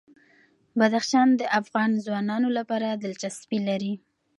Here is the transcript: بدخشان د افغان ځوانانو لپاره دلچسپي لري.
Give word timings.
بدخشان 0.79 1.27
د 1.35 1.41
افغان 1.59 1.91
ځوانانو 2.05 2.49
لپاره 2.57 2.87
دلچسپي 3.03 3.59
لري. 3.69 3.93